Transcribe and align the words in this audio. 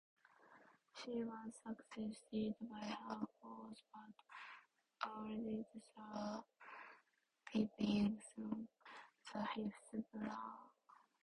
She 0.95 1.23
was 1.23 1.53
succeeded 1.63 2.55
by 2.71 2.79
her 2.83 3.19
fourth 3.39 3.83
but 3.93 5.05
eldest 5.05 5.69
surviving 7.53 8.19
son, 8.33 8.67
the 9.31 9.71
fifth 9.85 10.11
Baron. 10.11 10.71